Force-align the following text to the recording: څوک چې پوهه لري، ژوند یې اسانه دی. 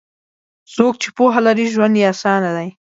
څوک 0.73 0.93
چې 1.01 1.09
پوهه 1.17 1.39
لري، 1.47 1.65
ژوند 1.73 1.95
یې 1.99 2.05
اسانه 2.13 2.49
دی. 2.57 2.69